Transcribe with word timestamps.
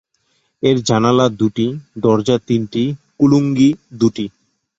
এর 0.63 0.77
জানালা 0.81 1.25
দুটি, 1.39 1.65
দরজা 1.97 2.35
তিনটি, 2.47 2.83
কুলুঙ্গি 3.19 3.69
দুটি। 3.99 4.25